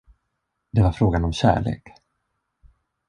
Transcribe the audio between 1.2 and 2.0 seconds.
om kärlek.